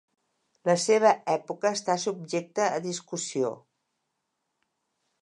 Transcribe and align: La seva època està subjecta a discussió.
La 0.69 0.73
seva 0.83 1.11
època 1.33 1.73
està 1.79 1.97
subjecta 2.05 2.73
a 2.79 2.83
discussió. 2.89 3.55